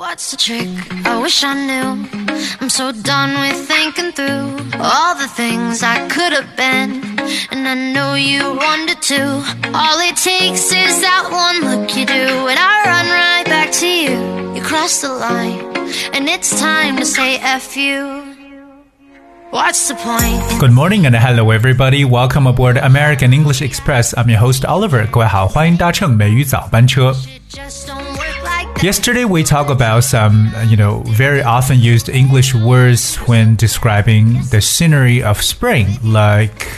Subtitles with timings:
[0.00, 0.69] What's the trick?
[1.07, 2.07] I wish I knew.
[2.61, 7.01] I'm so done with thinking through all the things I could have been.
[7.49, 9.43] And I know you wanted to.
[9.73, 13.87] All it takes is that one look you do, and I run right back to
[13.87, 14.53] you.
[14.53, 15.59] You cross the line,
[16.13, 18.21] and it's time to say F you.
[19.49, 20.59] What's the point?
[20.59, 22.05] Good morning and hello everybody.
[22.05, 24.13] Welcome aboard American English Express.
[24.15, 25.07] I'm your host Oliver.
[25.07, 27.15] 各位好，欢迎搭乘美语早班车。
[27.49, 28.09] Just don't work like that.
[28.82, 34.40] Yesterday we talked about some, uh, you know, very often used English words when describing
[34.50, 36.68] the scenery of spring, like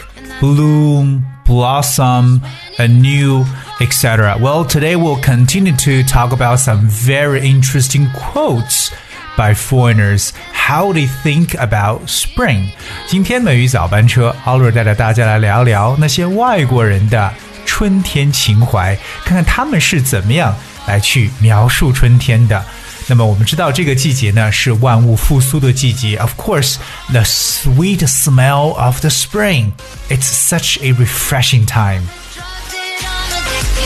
[0.40, 2.40] bloom, blossom,
[2.78, 3.44] anew,
[3.80, 4.38] etc.
[4.40, 8.92] Well, today we'll continue to talk about some very interesting quotes
[9.36, 12.70] by foreigners how they think about spring.
[13.06, 17.32] 今天美语早班车，Oliver 带着大家来聊聊那些外国人的
[17.66, 20.54] 春天情怀，看看他们是怎么样
[20.85, 22.63] 来去描述春天的。
[23.07, 26.15] 那么我们知道这个季节呢是万物复苏的季节。
[26.17, 26.77] Of course,
[27.11, 29.71] the sweet smell of the spring.
[30.09, 32.03] It's such a refreshing time.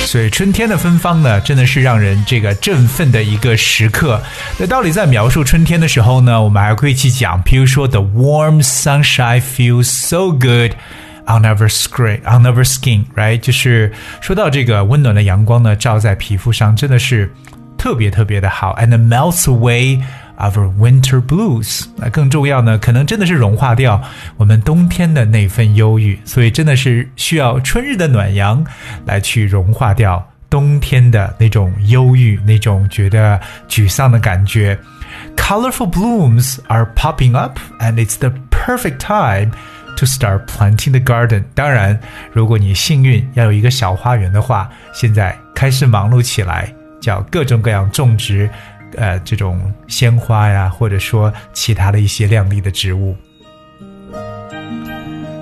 [0.06, 4.22] 所以春天的芬芳呢，真的是让人这个振奋的一个时刻。
[4.58, 10.74] 那到底在描述春天的时候呢，我们还会去讲，比如说 The warm sunshine feels so good
[11.27, 13.39] on our skin, on our skin, right？
[13.39, 17.33] 就是说到这个温暖的阳光呢，照在皮肤上，真的是
[17.79, 20.03] 特别特别的好，and it melts away
[20.39, 21.85] our winter blues。
[21.97, 24.03] 那更重要呢，可能真的是融化掉
[24.37, 28.65] 我们冬天的那份忧郁，所以真的是需要春日的暖阳
[29.05, 34.79] 来去融化掉冬天的那种忧郁，那种觉得沮丧的感觉。
[35.37, 39.53] Colorful blooms are popping up, and it's the perfect time
[39.98, 41.44] To start planting the garden。
[41.54, 42.00] 当然，
[42.32, 48.50] 如果你幸运要有一个小花园的话，现在开始忙碌起来，叫各种各样种植，
[48.96, 53.14] 呃，这种鲜花呀，或者说其他的一些亮丽的植物。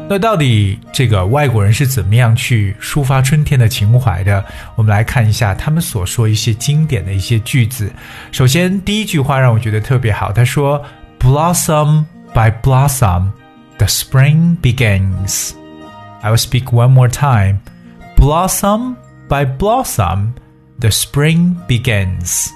[0.08, 4.46] 那到底这个外国人是怎么样去抒发春天的情怀的？
[4.76, 7.92] 我们来看一下他们所说一些经典的一些句子。
[8.32, 10.80] 首先，第一句话让我觉得特别好，他说
[11.20, 13.32] ：“Blossom by blossom,
[13.79, 15.53] the spring begins.”
[16.23, 17.61] I will speak one more time.
[18.17, 18.97] Blossom
[19.29, 20.33] by blossom,
[20.79, 22.49] the spring begins.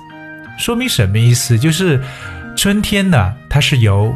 [0.58, 1.58] 说明什么意思？
[1.58, 2.00] 就是
[2.56, 4.14] 春天呢，它是由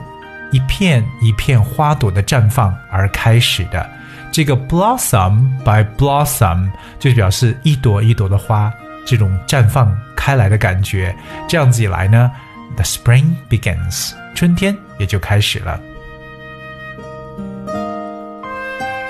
[0.52, 3.88] 一片一片花朵的绽放而开始的。
[4.30, 8.72] 这个 blossom by blossom 就表示一朵一朵的花
[9.06, 11.16] 这种绽放开来的感觉。
[11.48, 12.30] 这样子一来呢，
[12.76, 15.80] the spring begins，春天也就开始了。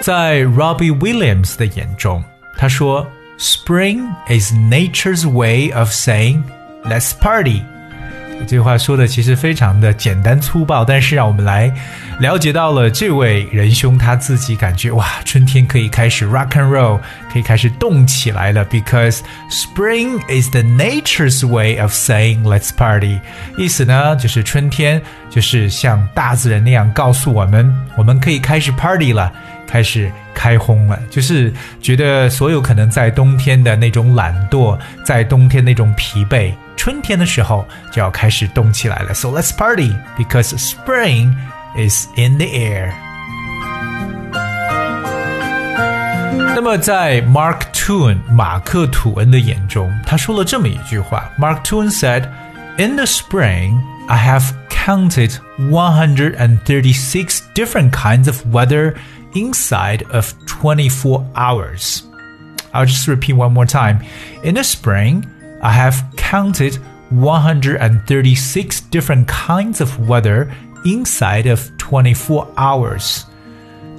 [0.03, 2.21] 在 Robbie Williams 的眼中，
[2.57, 3.07] 他说
[3.39, 6.43] ：“Spring is nature's way of saying
[6.83, 7.61] let's party。”
[8.39, 11.73] 这句话说的其实非常的简单粗暴，但是让我们来
[12.19, 16.99] 了解到了这位仁兄他自己感觉哇，春天可以开始 rock and roll，
[17.31, 23.21] 可以开始动起来了，because spring is the nature's way of saying let's party。
[23.57, 29.31] 意思呢就是春天就是像大自然那样告诉我们，我们可以开始 party 了。
[29.72, 39.12] 开始开轰了，就是觉得所有可能在冬天的那种懒惰，在冬天那种疲惫，春天的时候就要开始动起来了。
[39.12, 41.34] So let's party because spring
[41.76, 42.92] is in the air.
[46.54, 52.24] 那么在 Mark Twain 马克吐恩的眼中，他说了这么一句话：Mark Twain said,
[52.78, 58.94] "In the spring, I have counted 136 different kinds of weather."
[59.35, 62.03] Inside of 24 hours.
[62.73, 64.03] I'll just repeat one more time.
[64.43, 65.29] In the spring,
[65.61, 66.75] I have counted
[67.09, 70.53] 136 different kinds of weather
[70.85, 73.25] inside of 24 hours.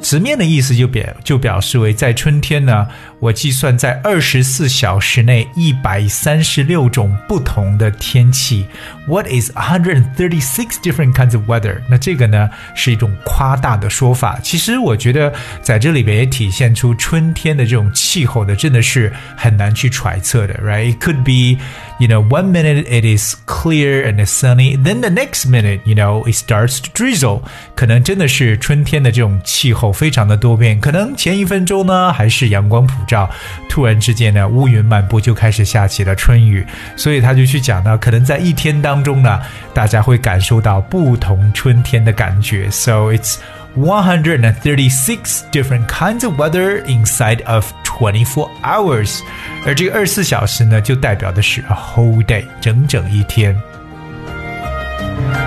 [0.04, 2.88] 直面的意思就表就表示为在春天呢，
[3.20, 8.66] 我计算在二十四小时内一百三十六种不同的天气。
[9.08, 11.82] What is 136 different kinds of weather？
[11.90, 14.40] 那这个呢是一种夸大的说法。
[14.42, 21.62] 其实我觉得在这里边也体现出春天的这种气候的真的是很难去揣测的，right？It could be
[22.00, 26.24] you know, one minute it is clear and sunny, then the next minute, you know,
[26.26, 27.42] it starts to drizzle.
[27.76, 33.31] 可能真的是春天的这种气候 非常的多变，可能前一分钟呢还是阳光普照，
[33.69, 36.67] 突然之间呢乌云漫步就开始下起了春雨。
[36.97, 39.41] 所以他就去讲呢，可能在一天当中呢，
[39.73, 42.69] 大家会感受到不同春天的感觉。
[42.71, 43.37] So it's
[43.77, 49.21] one hundred and thirty six different kinds of weather inside of twenty four hours，
[49.65, 53.57] 而这个二十四小时呢，就代表的是 a whole day，整整一天。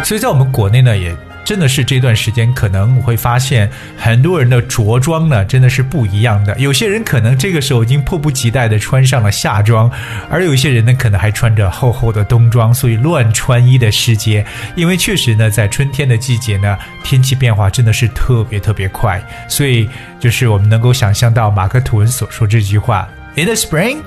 [0.04, 1.16] 所以在我们国内呢，也
[1.48, 6.54] 真的是这段时间，可能我会发现很多人的着装呢，真的是不一样的。
[6.60, 9.90] 有些人可能这个时候已经迫不及待的穿上了夏装，
[10.30, 12.74] 而有一些人呢，可能还穿着厚厚的冬装。
[12.74, 14.46] 所以乱穿衣的时节，
[14.76, 19.18] 因为确实呢，在春天的季节呢，天气变化真的是特别特别快。
[19.48, 19.90] 所以
[20.20, 23.08] 就是我们能够想象到马克吐温所说这句话
[23.38, 24.00] ：In the spring,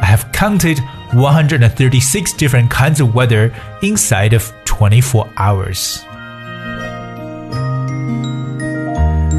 [0.00, 0.78] I have counted
[1.12, 3.52] one hundred and thirty-six different kinds of weather
[3.82, 6.00] inside of twenty-four hours。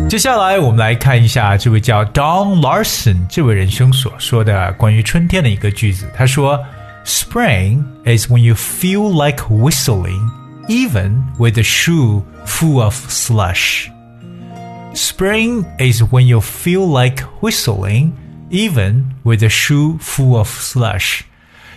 [0.10, 6.10] 接下来我们来看一下这位叫 Doug Larson 这位仁兄所说的关于春天的一个句子。
[6.18, 6.60] 他说
[7.06, 10.28] ：“Spring is when you feel like whistling,
[10.68, 13.88] even with a shoe full of slush.”
[14.96, 18.14] Spring is when you feel like whistling,
[18.50, 21.29] even with a shoe full of slush.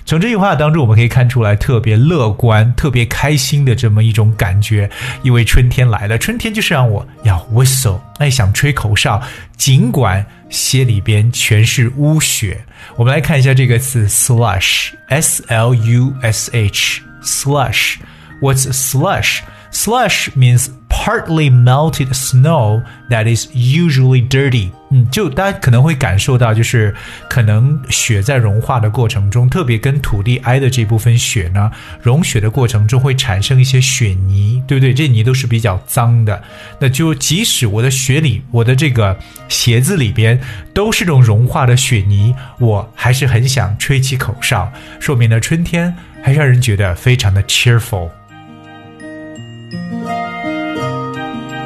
[0.05, 4.91] 从这句话当中，我们可以看出来特别乐观、特别开心的这么一种感觉，
[5.23, 6.19] 因为春天来了。
[6.19, 9.23] 春天就是让我要 whistle，爱想吹口哨，
[9.57, 12.65] 尽管鞋里边全是污血。
[12.97, 24.71] 我们来看一下这个词 slush，s l u s h，slush，what's slush？slush means partly melted snow that is usually dirty。
[24.93, 26.95] 嗯，就大家可能会感受到，就是
[27.29, 31.73] 可能雪在融化的过程中，特别跟土地挨的这部分雪呢，
[32.03, 34.93] 融雪的过程中会产生一些雪泥，对不对？
[34.93, 36.43] 这泥都是比较脏的。
[36.79, 39.19] 那就即使我的雪里，我的这个
[39.49, 40.39] 鞋子里边
[40.75, 48.11] 都是这种融化的雪泥，我还是很想吹起口哨，说明呢春天还让人觉得非常的 cheerful。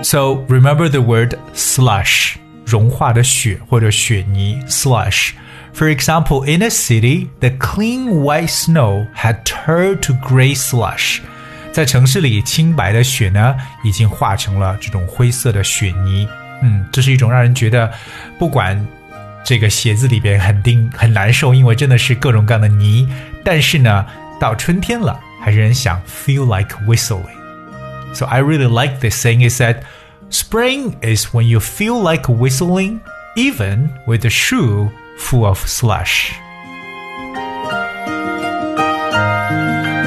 [0.03, 2.35] So remember the word slush，
[2.66, 11.20] 融化的雪或者雪泥 slush。For example, in a city, the clean white snow had turned to gray slush.
[11.72, 16.28] 在城市里，清白的雪呢，已经化成了这种灰色的雪泥。
[16.62, 17.90] 嗯，这是一种让人觉得，
[18.38, 18.86] 不管
[19.46, 23.08] 这个鞋子里边肯定很难受，因为真的是各种各样的泥。
[23.42, 24.06] 但是呢，
[24.38, 29.78] 到春天了，还是人想 feel like whistling。So I really like this saying is that
[30.30, 33.00] spring is when you feel like whistling
[33.36, 36.32] even with a shoe full of slush.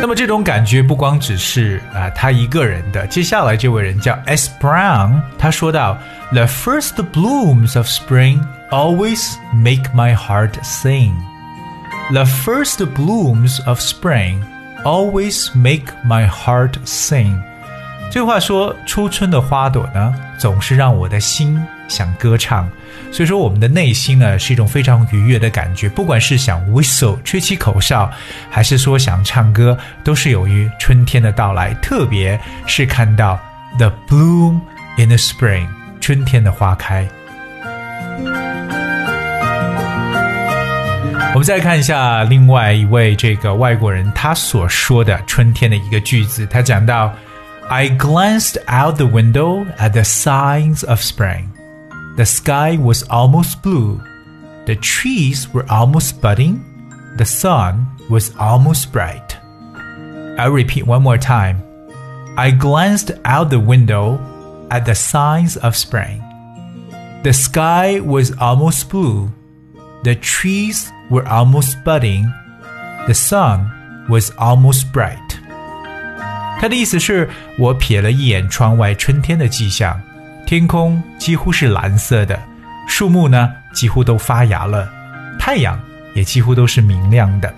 [0.01, 5.97] 那么这种感觉不光只是啊、呃、他一个人的，接下来这位人叫 S Brown，他说到：“
[6.33, 8.41] The first blooms of spring
[8.71, 11.15] always make my heart sing.
[12.13, 14.43] The first blooms of spring
[14.85, 17.39] always make my heart sing.”
[18.12, 22.68] 这话说，初春的花朵呢，总是让我的心想歌唱。
[23.12, 25.88] 所以说，我们的内心呢，是一种非常愉悦的感觉。
[25.88, 28.10] 不管是想 whistle 吹起口哨，
[28.50, 31.72] 还是说想唱歌，都是由于春天的到来。
[31.76, 33.40] 特别是看到
[33.78, 34.60] the bloom
[34.98, 35.68] in the spring，
[36.02, 37.08] 春天的花开。
[41.34, 47.14] 我们再看一下另外一位这个外国人他所说的春天的一个句子，他讲到。
[47.72, 51.54] I glanced out the window at the signs of spring.
[52.18, 54.02] The sky was almost blue.
[54.66, 56.66] The trees were almost budding.
[57.18, 59.38] The sun was almost bright.
[60.40, 61.62] I'll repeat one more time.
[62.36, 64.18] I glanced out the window
[64.72, 66.24] at the signs of spring.
[67.22, 69.32] The sky was almost blue.
[70.04, 72.34] The trees were almost budding.
[73.06, 75.29] The sun was almost bright.
[76.60, 80.00] 他的意思是我瞥了一眼窗外春天的迹象，
[80.46, 82.38] 天空几乎是蓝色的，
[82.88, 84.90] 树木呢几乎都发芽了，
[85.40, 85.80] 太阳
[86.16, 87.54] 也几乎都是明亮的。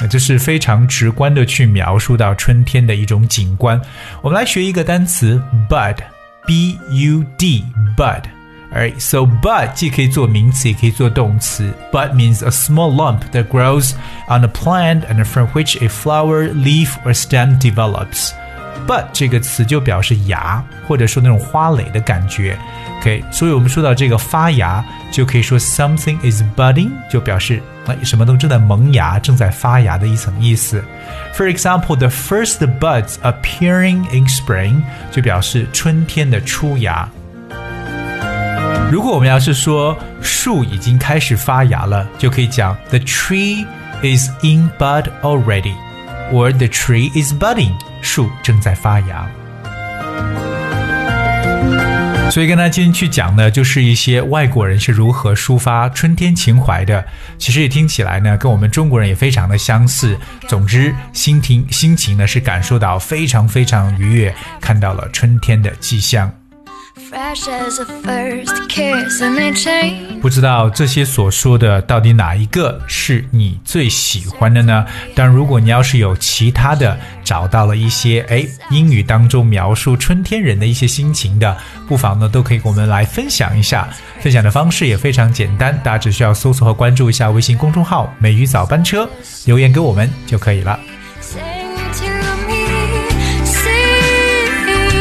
[0.00, 3.80] 那这是非常直观的去描述到春天的一种景观。
[4.22, 8.37] 我们来学一个单词 bud，b u d，bud。
[8.70, 11.72] Alright, so bud 既可以做名词，也可以做动词。
[11.90, 13.92] Bud means a small lump that grows
[14.28, 18.32] on a plant and from which a flower, leaf or stem develops.
[18.86, 22.58] Bud 这个词就表示芽，或者说那种花蕾的感觉。
[23.00, 30.84] OK，所以我们说到这个发芽，就可以说 something is budding，就表示哎什么东西正在萌芽、正在发芽的一层意思。
[31.34, 37.08] For example, the first buds appearing in spring 就表示春天的初芽。
[38.90, 43.66] 如果我们要是说树已经开始发芽了，就可以讲 The tree
[44.02, 49.28] is in bud already，or The tree is budding，树正在发芽。
[52.30, 57.04] 所以跟他今天去讲的，就是一些外国人是如何抒发春天情怀的。
[57.36, 60.16] 其实也听起来呢，跟我们中国人也非常的相似。
[60.46, 66.30] 总之，心情心情呢是感受到非常非常愉悦，看到了春天的迹象。
[70.20, 74.84] 不知道这些所说的到底哪一个是你最喜欢的呢？
[75.14, 83.88] 但如果你要是有其他的找到了一些哎英语当中描述春天人的一些心情的，不妨呢都可以跟我们来分享一下。
[84.20, 89.08] 分享的方式也非常简单，大家只需要搜索和关注一下微信公众号“美语早班车”，
[89.46, 90.78] 留言给我们就可以了。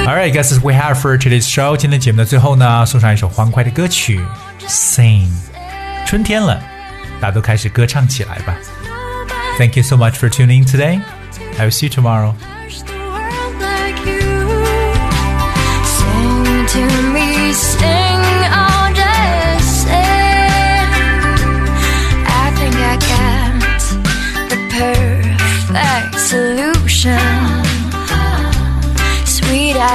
[0.06, 1.76] Alright, guys, we have for today's show。
[1.76, 4.20] 今天节目的最后呢，送上一首欢快的歌曲《
[4.68, 5.26] Sing》。
[6.06, 6.60] 春天了，
[7.20, 8.56] 大家都开始歌唱起来吧。
[9.58, 11.00] Thank you so much for tuning in today.
[11.58, 12.34] I will see you tomorrow.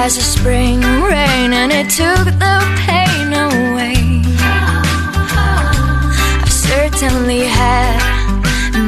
[0.05, 2.57] As a spring rain and it took the
[2.87, 4.21] pain away.
[6.43, 8.01] I've certainly had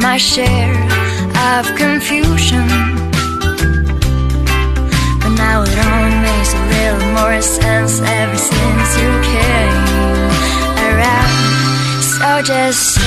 [0.03, 0.75] my share
[1.53, 2.67] of confusion.
[5.21, 9.85] But now it all makes a little more sense ever since you came
[10.89, 12.03] around.
[12.03, 13.04] So just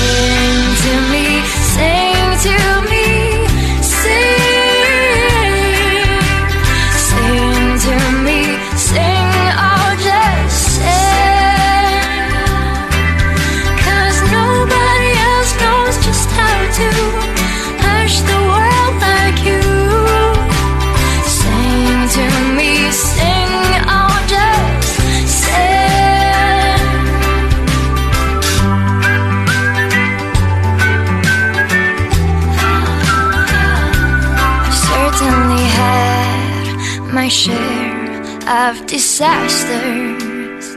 [39.18, 40.76] disasters.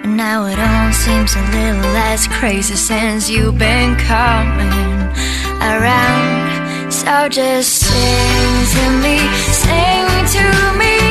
[0.00, 5.02] But now it all seems a little less crazy since you've been coming
[5.60, 6.92] around.
[6.92, 9.18] So just sing to me,
[9.50, 11.03] sing to me.